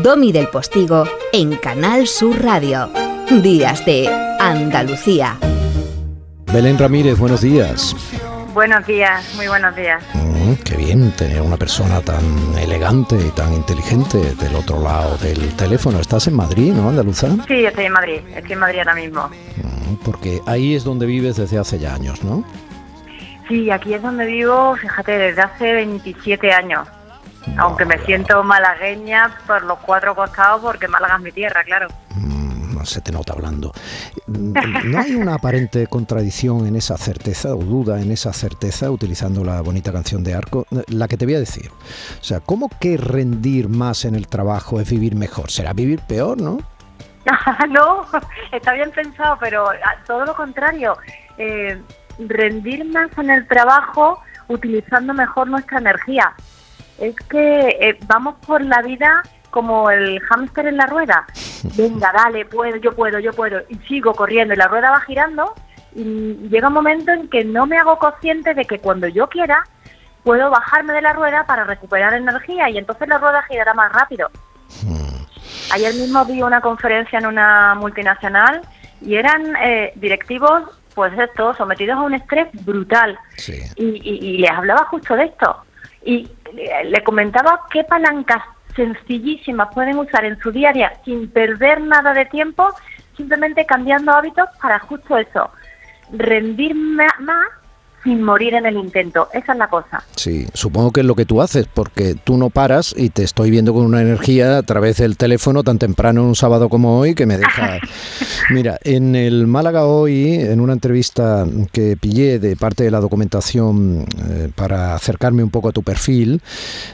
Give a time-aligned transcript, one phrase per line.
[0.00, 2.90] Domi del Postigo en Canal Sur Radio.
[3.42, 4.08] Días de
[4.40, 5.36] Andalucía.
[6.50, 7.94] Belén Ramírez, buenos días.
[8.54, 10.02] Buenos días, muy buenos días.
[10.14, 12.24] Mm, qué bien tener una persona tan
[12.58, 16.00] elegante y tan inteligente del otro lado del teléfono.
[16.00, 17.28] ¿Estás en Madrid, no, Andaluza?
[17.46, 19.28] Sí, estoy en Madrid, estoy en Madrid ahora mismo.
[19.28, 22.44] Mm, porque ahí es donde vives desde hace ya años, ¿no?
[23.46, 26.88] Sí, aquí es donde vivo, fíjate, desde hace 27 años.
[27.58, 31.88] Aunque me siento malagueña por los cuatro costados porque Málaga es mi tierra, claro.
[32.14, 33.72] Mm, no se te nota hablando.
[34.26, 39.44] Mm, ¿No hay una aparente contradicción en esa certeza o duda en esa certeza utilizando
[39.44, 40.66] la bonita canción de Arco?
[40.88, 41.70] La que te voy a decir.
[42.20, 45.50] O sea, ¿cómo que rendir más en el trabajo es vivir mejor?
[45.50, 46.58] ¿Será vivir peor, no?
[47.68, 48.06] no,
[48.50, 49.66] está bien pensado, pero
[50.06, 50.96] todo lo contrario.
[51.38, 51.80] Eh,
[52.18, 56.32] rendir más en el trabajo utilizando mejor nuestra energía
[57.02, 61.26] es que eh, vamos por la vida como el hámster en la rueda.
[61.76, 63.60] Venga, dale, puedo, yo puedo, yo puedo.
[63.68, 65.52] Y sigo corriendo y la rueda va girando
[65.94, 69.64] y llega un momento en que no me hago consciente de que cuando yo quiera
[70.22, 74.30] puedo bajarme de la rueda para recuperar energía y entonces la rueda girará más rápido.
[74.82, 75.24] Hmm.
[75.72, 78.62] Ayer mismo vi una conferencia en una multinacional
[79.00, 80.62] y eran eh, directivos,
[80.94, 83.18] pues estos, sometidos a un estrés brutal.
[83.76, 85.64] y les hablaba justo de esto
[86.04, 88.42] y le comentaba qué palancas
[88.74, 92.68] sencillísimas pueden usar en su diaria sin perder nada de tiempo,
[93.16, 95.50] simplemente cambiando hábitos para justo eso,
[96.12, 97.48] rendir más
[98.04, 99.28] sin morir en el intento.
[99.32, 100.02] Esa es la cosa.
[100.16, 103.50] Sí, supongo que es lo que tú haces, porque tú no paras y te estoy
[103.50, 107.14] viendo con una energía a través del teléfono tan temprano en un sábado como hoy
[107.14, 107.78] que me deja...
[108.50, 114.04] Mira, en el Málaga hoy, en una entrevista que pillé de parte de la documentación
[114.28, 116.42] eh, para acercarme un poco a tu perfil,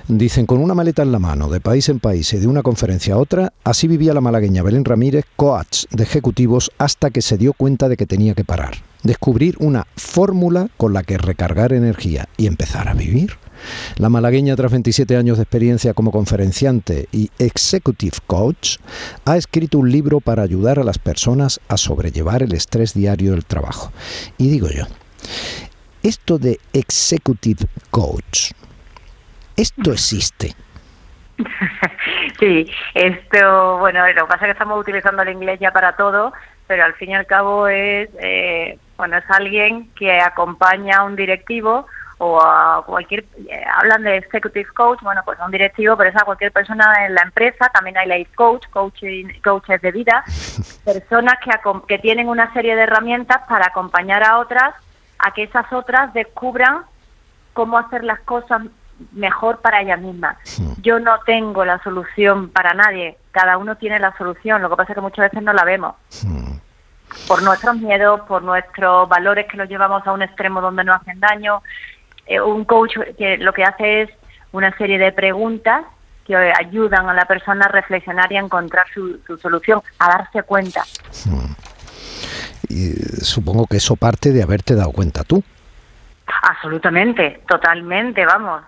[0.06, 3.14] dicen con una maleta en la mano, de país en país y de una conferencia
[3.14, 7.52] a otra, así vivía la malagueña Belén Ramírez, coach de ejecutivos, hasta que se dio
[7.54, 12.46] cuenta de que tenía que parar descubrir una fórmula con la que recargar energía y
[12.46, 13.38] empezar a vivir.
[13.96, 18.76] La malagueña, tras 27 años de experiencia como conferenciante y executive coach,
[19.24, 23.44] ha escrito un libro para ayudar a las personas a sobrellevar el estrés diario del
[23.44, 23.92] trabajo.
[24.36, 24.84] Y digo yo,
[26.02, 28.52] esto de executive coach,
[29.56, 30.54] ¿esto existe?
[32.38, 36.32] Sí, esto, bueno, lo que pasa es que estamos utilizando el inglés ya para todo,
[36.68, 41.16] pero al fin y al cabo es, eh, bueno, es alguien que acompaña a un
[41.16, 41.86] directivo
[42.18, 46.16] o a cualquier, eh, hablan de executive coach, bueno, pues a un directivo, pero es
[46.16, 50.24] a cualquier persona en la empresa, también hay life coach, coaching, coaches de vida,
[50.84, 51.50] personas que,
[51.88, 54.74] que tienen una serie de herramientas para acompañar a otras
[55.18, 56.82] a que esas otras descubran
[57.52, 58.62] cómo hacer las cosas
[59.12, 60.36] mejor para ellas mismas.
[60.80, 64.92] Yo no tengo la solución para nadie, cada uno tiene la solución, lo que pasa
[64.92, 65.94] es que muchas veces no la vemos.
[67.28, 71.20] Por nuestros miedos, por nuestros valores que los llevamos a un extremo donde no hacen
[71.20, 71.62] daño.
[72.26, 74.10] Eh, un coach que lo que hace es
[74.50, 75.84] una serie de preguntas
[76.26, 80.82] que ayudan a la persona a reflexionar y a encontrar su, solución, a darse cuenta.
[82.68, 82.90] Y
[83.22, 85.44] supongo que eso parte de haberte dado cuenta tú.
[86.42, 88.62] Absolutamente, totalmente, vamos.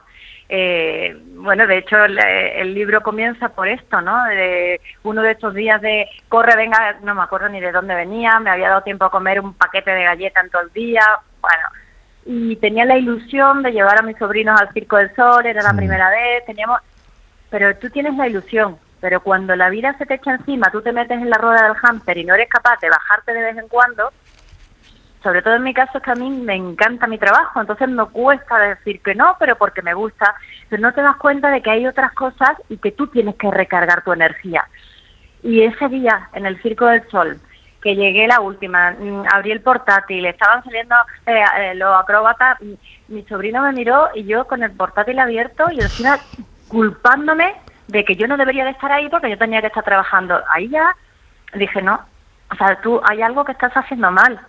[0.53, 4.25] Eh, bueno, de hecho el, libro comienza por esto, ¿no?
[4.25, 8.41] De uno de estos días de corre, venga, no me acuerdo ni de dónde venía,
[8.41, 11.03] me había dado tiempo a comer un paquete de galletas en todo el día,
[11.41, 11.63] bueno,
[12.27, 15.73] y tenía la ilusión de llevar a mis sobrinos al Circo del Sol, era la
[15.73, 16.81] primera vez, teníamos,
[17.49, 20.91] pero tú tienes la ilusión, pero cuando la vida se te echa encima, tú te
[20.91, 23.69] metes en la rueda del hamster y no eres capaz de bajarte de vez en
[23.69, 24.11] cuando,
[25.23, 28.05] sobre todo en mi caso es que a mí me encanta mi trabajo, entonces me
[28.07, 30.35] cuesta decir que no, pero porque me gusta,
[30.69, 33.51] pero no te das cuenta de que hay otras cosas y que tú tienes que
[33.51, 34.67] recargar tu energía.
[35.43, 37.39] Y ese día en el Circo del Sol,
[37.83, 40.95] que llegué la última, mm, abrí el portátil, estaban saliendo
[41.27, 42.59] eh, eh, los acróbatas,
[43.09, 46.19] mi sobrino me miró y yo con el portátil abierto y encima
[46.69, 47.55] culpándome
[47.89, 50.41] de que yo no debería de estar ahí porque yo tenía que estar trabajando.
[50.55, 50.95] Ahí ya
[51.55, 52.01] dije, no,
[52.51, 54.41] o sea, tú hay algo que estás haciendo mal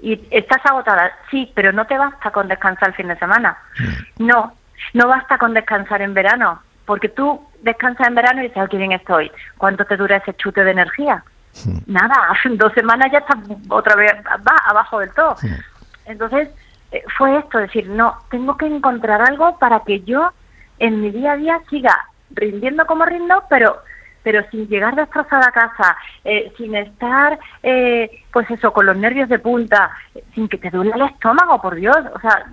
[0.00, 3.56] y estás agotada, sí, pero no te basta con descansar el fin de semana.
[3.78, 4.26] Mm.
[4.26, 4.52] No,
[4.94, 8.92] no basta con descansar en verano, porque tú descansas en verano y dices, aquí bien
[8.92, 9.30] estoy.
[9.56, 11.24] ¿Cuánto te dura ese chute de energía?
[11.64, 11.78] Mm.
[11.86, 13.38] Nada, hace dos semanas ya estás
[13.68, 14.12] otra vez
[14.46, 15.36] va abajo del todo.
[15.42, 16.10] Mm.
[16.10, 16.48] Entonces,
[16.92, 20.30] eh, fue esto, decir, no, tengo que encontrar algo para que yo
[20.78, 23.78] en mi día a día siga rindiendo como rindo, pero
[24.26, 29.28] pero sin llegar destrozada a casa, eh, sin estar, eh, pues eso, con los nervios
[29.28, 29.92] de punta,
[30.34, 31.96] sin que te duele el estómago, por Dios.
[32.12, 32.46] O sea,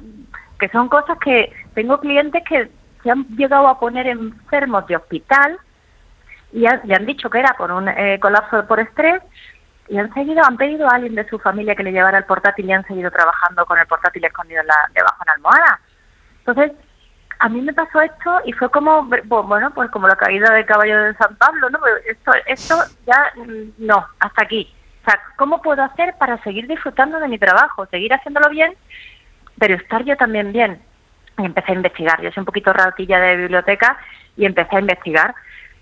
[0.59, 2.69] que son cosas que tengo clientes que
[3.01, 5.57] se han llegado a poner enfermos de hospital
[6.51, 9.23] y le han dicho que era por un eh, colapso por estrés
[9.87, 12.67] y han seguido, han pedido a alguien de su familia que le llevara el portátil
[12.67, 15.79] y han seguido trabajando con el portátil escondido en la, debajo de la almohada.
[16.45, 16.71] Entonces,
[17.43, 20.97] a mí me pasó esto y fue como, bueno, pues como la caída del caballo
[20.97, 21.79] de San Pablo, ¿no?
[22.07, 22.75] Esto, esto
[23.05, 24.73] ya mm, no, hasta aquí.
[25.01, 28.73] O sea, ¿cómo puedo hacer para seguir disfrutando de mi trabajo, seguir haciéndolo bien,
[29.59, 30.81] pero estar yo también bien?
[31.37, 32.21] Y empecé a investigar.
[32.21, 33.97] Yo soy un poquito ratilla de biblioteca
[34.37, 35.35] y empecé a investigar.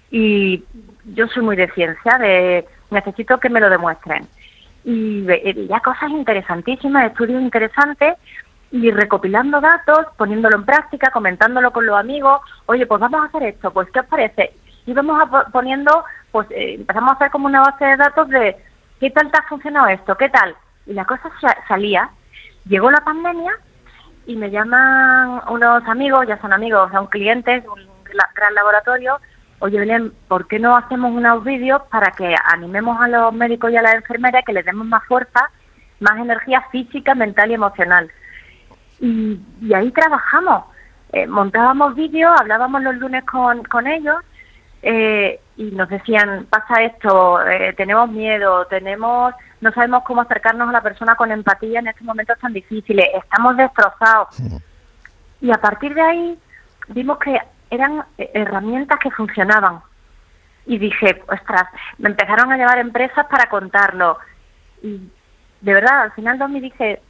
[0.10, 0.64] Y
[1.14, 4.28] yo soy muy de ciencia, de necesito que me lo demuestren.
[4.84, 5.28] Y
[5.68, 8.16] ya cosas interesantísimas, estudios interesantes,
[8.72, 13.44] y recopilando datos, poniéndolo en práctica, comentándolo con los amigos, oye, pues vamos a hacer
[13.44, 14.54] esto, pues ¿qué os parece?
[14.86, 18.56] Y vamos a poniendo, pues eh, empezamos a hacer como una base de datos de
[19.00, 20.56] qué tal te ha funcionado esto, qué tal.
[20.86, 21.30] Y la cosa
[21.68, 22.10] salía,
[22.66, 23.52] llegó la pandemia
[24.26, 27.88] y me llaman unos amigos, ya son amigos, son clientes, un
[28.36, 29.20] gran laboratorio,
[29.60, 33.78] oye Belén, ¿por qué no hacemos unos vídeos para que animemos a los médicos y
[33.78, 35.52] a las enfermeras que les demos más fuerza,
[36.00, 38.10] más energía física, mental y emocional?
[39.02, 39.40] Y,
[39.74, 40.66] ahí trabajamos,
[41.12, 44.18] eh, montábamos vídeos, hablábamos los lunes con, con ellos
[44.84, 50.72] eh, y nos decían, pasa esto, eh, tenemos miedo, tenemos, no sabemos cómo acercarnos a
[50.72, 54.40] la persona con empatía en estos momentos tan difíciles, estamos destrozados.
[55.42, 56.40] Y a partir de ahí
[56.90, 57.40] vimos que
[57.72, 59.82] eran herramientas que funcionaban.
[60.68, 61.64] Y dije, ostras,
[61.98, 64.20] me empezaron a llevar empresas para contarlo.
[64.84, 65.10] Y
[65.62, 67.02] de verdad, al final me dije,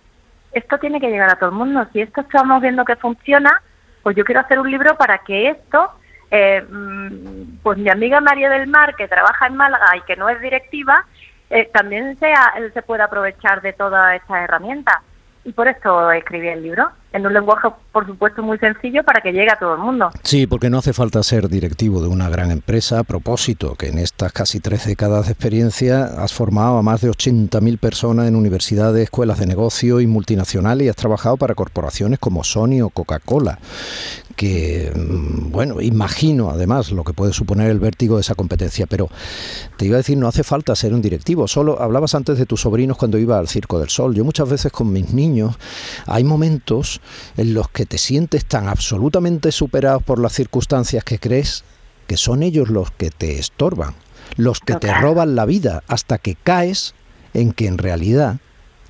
[0.52, 1.86] esto tiene que llegar a todo el mundo.
[1.94, 3.62] Si esto estamos viendo que funciona,
[4.04, 5.92] pues yo quiero hacer un libro para que esto,
[6.30, 10.30] eh, mm, pues mi amiga María del Mar, que trabaja en Málaga y que no
[10.30, 11.06] es directiva,
[11.50, 15.02] eh, también sea, se pueda aprovechar de toda esta herramienta.
[15.44, 19.32] Y por esto escribí el libro en un lenguaje, por supuesto, muy sencillo para que
[19.32, 20.10] llegue a todo el mundo.
[20.24, 23.00] Sí, porque no hace falta ser directivo de una gran empresa.
[23.00, 27.10] A propósito, que en estas casi tres décadas de experiencia has formado a más de
[27.10, 32.44] 80.000 personas en universidades, escuelas de negocio y multinacionales y has trabajado para corporaciones como
[32.44, 33.60] Sony o Coca-Cola
[34.42, 39.08] que, mm, bueno, imagino además lo que puede suponer el vértigo de esa competencia, pero
[39.78, 42.62] te iba a decir, no hace falta ser un directivo, solo hablabas antes de tus
[42.62, 44.16] sobrinos cuando iba al Circo del Sol.
[44.16, 45.58] Yo muchas veces con mis niños
[46.08, 47.01] hay momentos
[47.38, 51.64] en los que te sientes tan absolutamente superado por las circunstancias que crees
[52.08, 53.96] que son ellos los que te estorban,
[54.36, 56.94] los que te roban la vida, hasta que caes
[57.34, 58.38] en que en realidad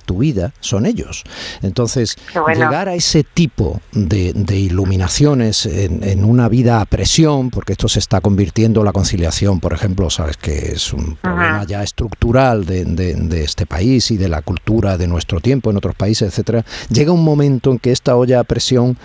[0.02, 1.24] tu vida son ellos.
[1.62, 2.16] Entonces,
[2.54, 8.20] llegar a ese tipo de, iluminaciones en, una vida a presión, porque esto se está
[8.20, 13.66] convirtiendo, la conciliación, por ejemplo, sabes que es un problema ya estructural de, de, este
[13.66, 17.70] país y de la cultura de nuestro tiempo en otros países, etcétera, llega un momento
[17.70, 18.96] en que esta olla a presión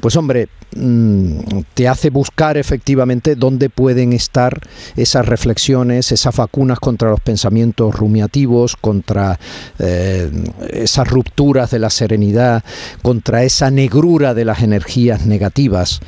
[0.00, 4.60] pues hombre, mm, te hace buscar efectivamente dónde pueden estar
[4.96, 9.38] esas reflexiones, esas vacunas contra los pensamientos rumiativos, contra
[9.78, 10.30] eh,
[10.70, 12.64] esas rupturas de la serenidad,
[13.02, 16.00] contra esa negrura de las energías negativas.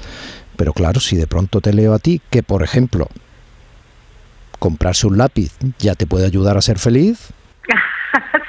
[0.57, 3.09] Pero claro, si de pronto te leo a ti que, por ejemplo,
[4.59, 7.33] comprarse un lápiz ya te puede ayudar a ser feliz,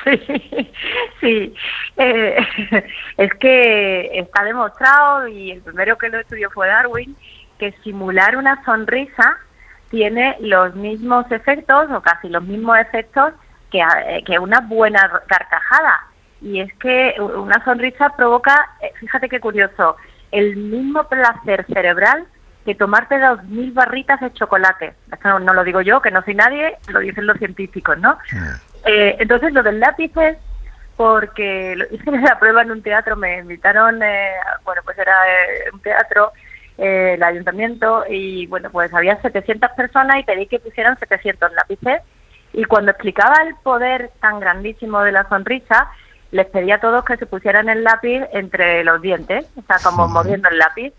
[0.03, 0.71] sí,
[1.19, 1.55] sí.
[1.97, 2.37] Eh,
[3.17, 7.15] es que está demostrado, y el primero que lo estudió fue Darwin,
[7.57, 9.37] que simular una sonrisa
[9.89, 13.33] tiene los mismos efectos, o casi los mismos efectos,
[13.69, 16.07] que, eh, que una buena carcajada.
[16.41, 19.97] Y es que una sonrisa provoca, eh, fíjate qué curioso,
[20.31, 22.25] el mismo placer cerebral
[22.65, 24.93] que tomarte dos mil barritas de chocolate.
[25.11, 28.17] Esto no, lo digo yo, que no soy nadie, lo dicen los científicos, ¿no?
[28.85, 30.37] Eh, entonces lo del lápiz es
[30.95, 34.31] porque hice la prueba en un teatro, me invitaron, eh,
[34.63, 36.31] bueno, pues era eh, un teatro,
[36.77, 42.01] el ayuntamiento, y bueno, pues había 700 personas y pedí que pusieran 700 lápices.
[42.53, 45.91] Y cuando explicaba el poder tan grandísimo de la sonrisa,
[46.31, 50.07] les pedí a todos que se pusieran el lápiz entre los dientes, o sea, como
[50.07, 50.93] moviendo el lápiz.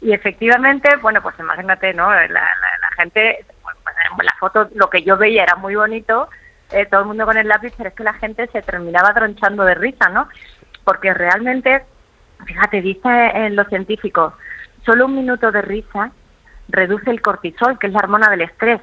[0.00, 2.10] Y efectivamente, bueno, pues imagínate, ¿no?
[2.10, 6.28] La, la, gente, bueno, pues, la foto, lo que yo veía era muy bonito,
[6.72, 9.64] eh, todo el mundo con el lápiz, pero es que la gente se terminaba tronchando
[9.64, 10.28] de risa, ¿no?
[10.84, 11.84] Porque realmente,
[12.44, 14.34] fíjate, dice en los científicos,
[14.84, 16.12] solo un minuto de risa
[16.68, 18.80] reduce el cortisol, que es la hormona del estrés,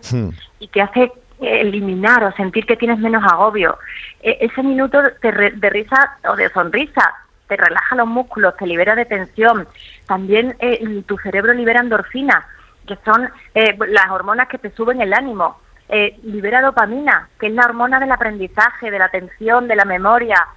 [0.60, 3.78] y que hace eliminar o sentir que tienes menos agobio.
[4.22, 7.14] E, ese minuto de, risa o de sonrisa
[7.48, 9.68] te relaja los músculos, te libera de tensión.
[10.08, 12.46] También eh, tu cerebro libera endorfina,
[12.88, 15.58] que son eh, las hormonas que te suben el ánimo.
[15.90, 20.48] Eh, libera dopamina, que es la hormona del aprendizaje, de la atención, de la memoria.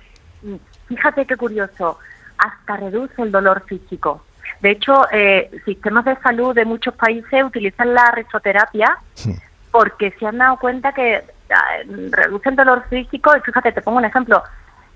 [0.42, 0.56] Mm,
[0.88, 1.99] fíjate qué curioso,
[2.38, 4.25] hasta reduce el dolor físico.
[4.61, 8.97] De hecho, eh, sistemas de salud de muchos países utilizan la risoterapia
[9.71, 11.78] porque se han dado cuenta que ah,
[12.11, 13.37] reduce el dolor físico.
[13.37, 14.42] Y fíjate, te pongo un ejemplo.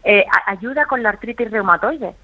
[0.02, 2.14] Eh, ayuda con la artritis reumatoide.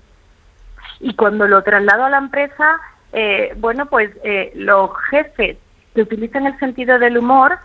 [1.01, 2.81] Y cuando lo traslado a la empresa,
[3.13, 5.59] eh, bueno, pues eh, los jefes
[5.95, 7.59] que utilizan el sentido del humor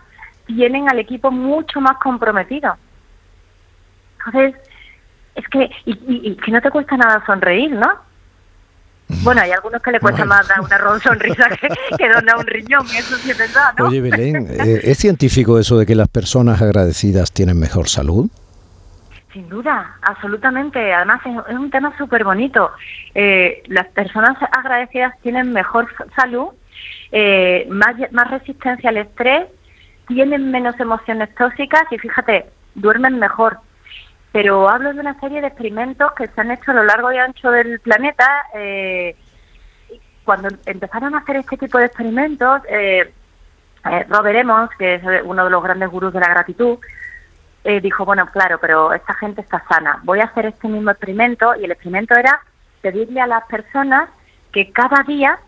[0.56, 2.76] tienen al equipo mucho más comprometido.
[4.18, 4.54] Entonces,
[5.34, 7.88] es que, y, que no te cuesta nada sonreír, ¿no?
[9.22, 11.68] Bueno, hay algunos que le cuesta más dar una sonrisa que,
[11.98, 13.86] que, donar un riñón, eso sí es verdad, ¿no?
[13.86, 18.30] Oye, Belén, eh, ¿es científico eso de que las personas agradecidas tienen mejor salud?
[19.32, 20.92] Sin duda, absolutamente.
[20.92, 22.70] Además, es, un tema súper bonito.
[23.14, 26.48] Eh, las personas agradecidas tienen mejor salud,
[27.10, 29.46] eh, más, más resistencia al estrés,
[30.14, 33.58] tienen menos emociones tóxicas y fíjate, duermen mejor.
[34.32, 37.18] Pero hablo de una serie de experimentos que se han hecho a lo largo y
[37.18, 38.44] ancho del planeta.
[38.54, 39.16] Eh,
[40.24, 43.12] cuando empezaron a hacer este tipo de experimentos, eh,
[44.08, 46.78] Robert Emmons, que es uno de los grandes gurús de la gratitud,
[47.64, 50.00] eh, dijo, bueno, claro, pero esta gente está sana.
[50.04, 52.40] Voy a hacer este mismo experimento y el experimento era
[52.80, 54.08] pedirle a las personas
[54.52, 55.38] que cada día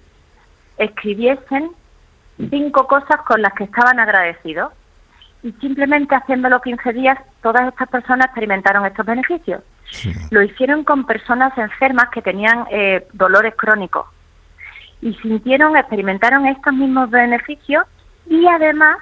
[0.78, 1.70] escribiesen
[2.50, 4.72] cinco cosas con las que estaban agradecidos.
[5.42, 9.62] Y simplemente haciéndolo 15 días, todas estas personas experimentaron estos beneficios.
[10.30, 14.06] Lo hicieron con personas enfermas que tenían eh, dolores crónicos.
[15.02, 17.84] Y sintieron, experimentaron estos mismos beneficios
[18.26, 18.96] y además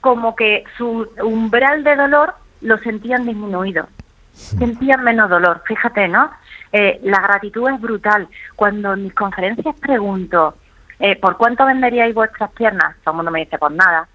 [0.00, 3.88] como que su umbral de dolor lo sentían disminuido,
[4.32, 5.62] sentían menos dolor.
[5.66, 6.30] Fíjate, ¿no?
[6.72, 8.28] Eh, la gratitud es brutal.
[8.54, 10.54] Cuando en mis conferencias pregunto,
[10.98, 12.96] eh, ¿por cuánto venderíais vuestras piernas?
[13.02, 14.08] Todo el mundo me dice, por nada.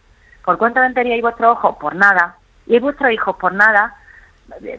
[0.43, 1.77] ¿Por cuánto venderíais vuestros ojos?
[1.79, 2.35] Por nada.
[2.65, 3.35] ¿Y vuestros hijos?
[3.37, 3.95] Por nada.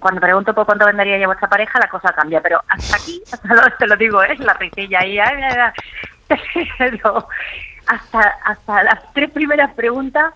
[0.00, 2.40] Cuando pregunto por cuánto venderíais vuestra pareja, la cosa cambia.
[2.40, 4.44] Pero hasta aquí, hasta lo, te lo digo, es ¿eh?
[4.44, 5.18] la risilla ahí.
[6.78, 7.28] Pero
[7.86, 10.32] hasta, hasta las tres primeras preguntas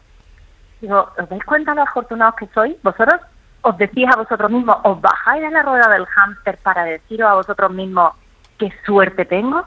[0.81, 2.77] Digo, ¿os dais cuenta lo afortunados que sois?
[2.83, 3.21] ¿Vosotros
[3.63, 7.35] os decís a vosotros mismos, os bajáis de la rueda del hámster para deciros a
[7.35, 8.13] vosotros mismos
[8.59, 9.67] qué suerte tengo?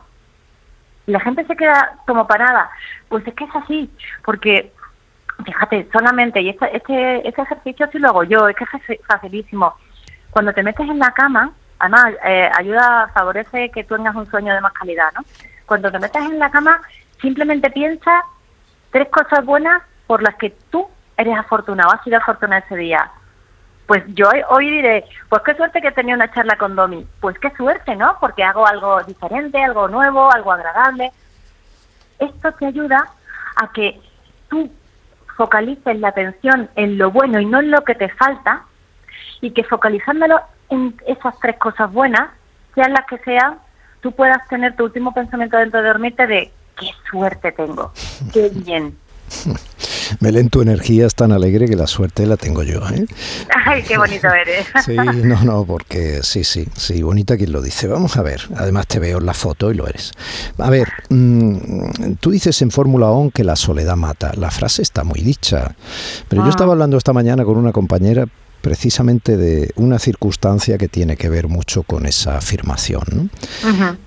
[1.10, 2.70] La gente se queda como parada.
[3.08, 3.90] Pues es que es así,
[4.24, 4.72] porque
[5.44, 9.74] fíjate, solamente, y este, este, este ejercicio sí lo hago yo, es que es facilísimo.
[10.32, 14.54] Cuando te metes en la cama, además, eh, ayuda, favorece que tú tengas un sueño
[14.54, 15.24] de más calidad, ¿no?
[15.66, 16.82] Cuando te metes en la cama,
[17.22, 18.24] simplemente piensa
[18.92, 20.88] tres cosas buenas por las que tú
[21.18, 23.10] eres afortunado, has sido afortunado ese día.
[23.90, 27.08] Pues yo hoy diré, pues qué suerte que tenía una charla con Domi.
[27.20, 28.18] Pues qué suerte, ¿no?
[28.20, 31.12] Porque hago algo diferente, algo nuevo, algo agradable.
[32.20, 33.10] Esto te ayuda
[33.56, 34.00] a que
[34.48, 34.70] tú
[35.36, 38.62] focalices la atención en lo bueno y no en lo que te falta
[39.42, 42.30] y que focalizándolo en esas tres cosas buenas,
[42.76, 43.58] sean las que sean,
[44.02, 47.92] tú puedas tener tu último pensamiento dentro de dormirte de qué suerte tengo,
[48.34, 48.96] qué bien.
[50.20, 52.82] Belén, tu energía es tan alegre que la suerte la tengo yo.
[52.90, 53.06] ¿eh?
[53.66, 54.66] Ay, qué bonito eres.
[54.86, 57.88] Sí, no, no, porque sí, sí, sí, bonita quien lo dice.
[57.88, 60.12] Vamos a ver, además te veo en la foto y lo eres.
[60.58, 64.34] A ver, mm, tú dices en Fórmula ON que la soledad mata.
[64.36, 65.76] La frase está muy dicha.
[66.28, 66.52] Pero yo ah.
[66.52, 68.26] estaba hablando esta mañana con una compañera
[68.62, 73.32] precisamente de una circunstancia que tiene que ver mucho con esa afirmación.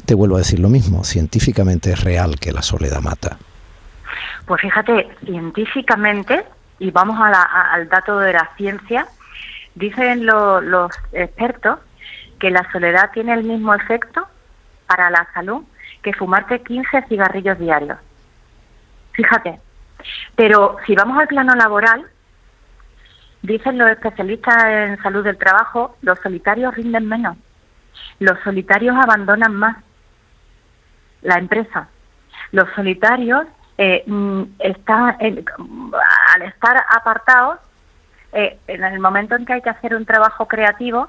[0.05, 3.39] Te vuelvo a decir lo mismo, científicamente es real que la soledad mata.
[4.47, 6.45] Pues fíjate, científicamente,
[6.79, 9.07] y vamos al dato de la ciencia,
[9.75, 11.79] dicen los expertos
[12.39, 14.27] que la soledad tiene el mismo efecto
[14.87, 15.63] para la salud
[16.03, 17.99] que fumarte 15 cigarrillos diarios.
[19.13, 19.61] Fíjate.
[20.35, 22.05] Pero si vamos al plano laboral,
[23.43, 27.37] dicen los especialistas en salud del trabajo, los solitarios rinden menos.
[28.19, 29.77] Los solitarios abandonan más
[31.23, 31.89] la empresa.
[32.51, 33.47] Los solitarios
[33.79, 37.59] eh, mm, está al estar apartados,
[38.33, 41.09] eh, en el momento en que hay que hacer un trabajo creativo,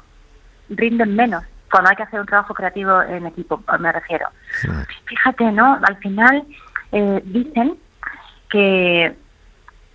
[0.70, 1.44] rinden menos.
[1.72, 4.28] Cuando hay que hacer un trabajo creativo en equipo, me refiero.
[5.06, 5.80] Fíjate, ¿no?
[5.82, 6.44] Al final
[6.92, 7.78] eh, dicen
[8.50, 9.16] que,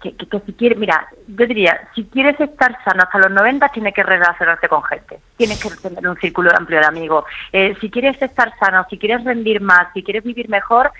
[0.00, 4.02] que, si quieres, mira, yo diría, si quieres estar sano hasta los 90, tienes que
[4.02, 7.25] relacionarte con gente, tienes que tener un círculo amplio de amigos.
[7.52, 10.90] Eh, si quieres estar sano, si quieres rendir más, si quieres vivir mejor,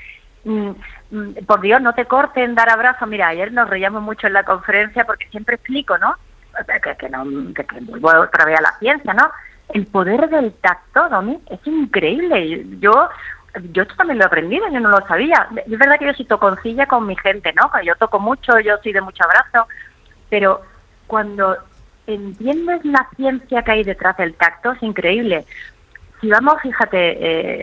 [0.45, 0.71] Mm,
[1.11, 3.09] mm, por Dios, no te corten dar abrazos.
[3.09, 6.14] Mira, ayer nos reíamos mucho en la conferencia porque siempre explico, ¿no?
[6.83, 9.30] Que, que, no, que, vuelvo otra vez a la ciencia, ¿no?
[9.68, 12.66] El poder del tacto, Domi, es increíble.
[12.80, 13.09] Yo
[13.73, 15.49] yo esto también lo he aprendido, yo no lo sabía.
[15.66, 17.71] Es verdad que yo sí toconcilla con mi gente, ¿no?
[17.83, 19.68] Yo toco mucho, yo soy de mucho abrazo,
[20.28, 20.62] pero
[21.07, 21.57] cuando
[22.07, 25.45] entiendes la ciencia que hay detrás del tacto, es increíble.
[26.21, 26.99] si vamos, fíjate,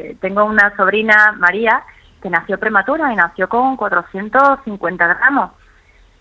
[0.10, 1.84] eh, tengo una sobrina, María,
[2.22, 5.51] que nació prematura y nació con 450 gramos.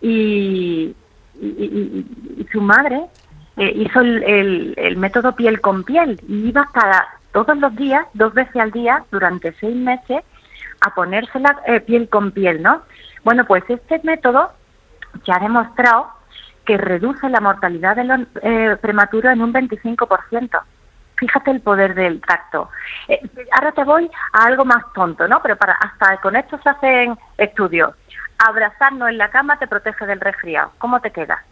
[0.00, 0.94] Y,
[1.40, 3.06] y, su madre
[3.56, 8.32] eh, hizo el, el, método piel con piel y iba cada todos los días, dos
[8.32, 10.22] veces al día, durante seis meses,
[10.80, 12.82] a ponérsela eh, piel con piel, ¿no?
[13.24, 14.52] Bueno, pues este método
[15.24, 16.08] ya ha demostrado
[16.64, 20.62] que reduce la mortalidad de los eh, prematuros en un 25%.
[21.16, 22.71] Fíjate el poder del tacto.
[23.09, 23.21] Eh,
[23.52, 25.40] ahora te voy a algo más tonto, ¿no?
[25.42, 27.94] Pero para hasta con esto se hacen estudios.
[28.38, 30.73] Abrazarnos en la cama te protege del resfriado.
[30.78, 31.42] ¿Cómo te queda?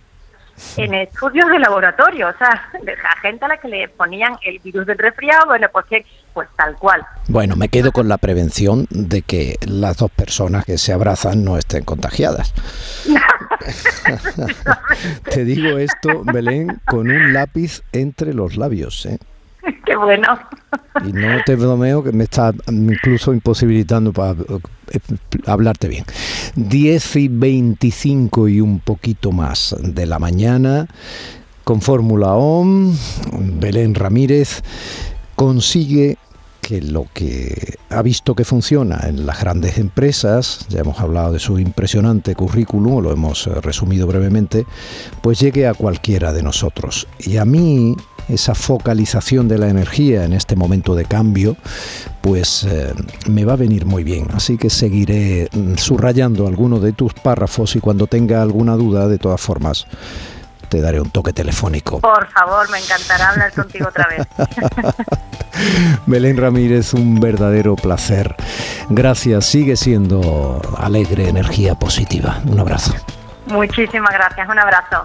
[0.77, 4.59] en estudios de laboratorio, o sea, de la gente a la que le ponían el
[4.61, 7.05] virus del resfriado, bueno, pues que, pues tal cual.
[7.29, 11.57] Bueno, me quedo con la prevención de que las dos personas que se abrazan no
[11.57, 12.55] estén contagiadas.
[15.31, 19.19] Te digo esto, Belén, con un lápiz entre los labios, ¿eh?
[19.87, 20.39] Qué bueno.
[21.07, 24.99] Y no te bromeo que me está incluso imposibilitando para eh,
[25.47, 26.05] hablarte bien.
[26.57, 30.87] 10 y 25 y un poquito más de la mañana,
[31.65, 32.95] con Fórmula OM,
[33.59, 34.63] Belén Ramírez
[35.37, 36.19] consigue
[36.61, 41.41] que lo que ha visto que funciona en las grandes empresas, ya hemos hablado de
[41.41, 44.65] su impresionante currículum, lo hemos eh, resumido brevemente,
[45.23, 47.09] pues llegue a cualquiera de nosotros.
[47.19, 47.97] Y a mí
[48.29, 51.57] esa focalización de la energía en este momento de cambio,
[52.21, 52.95] pues eh,
[53.29, 54.29] me va a venir muy bien.
[54.35, 59.19] Así que seguiré mm, subrayando algunos de tus párrafos y cuando tenga alguna duda, de
[59.19, 59.87] todas formas,
[60.69, 62.01] te daré un toque telefónico.
[62.01, 64.27] Por favor, me encantará hablar contigo otra vez.
[66.07, 68.35] Belén Ramírez, un verdadero placer.
[68.89, 72.41] Gracias, sigue siendo alegre, energía positiva.
[72.47, 72.95] Un abrazo.
[73.47, 75.05] Muchísimas gracias, un abrazo.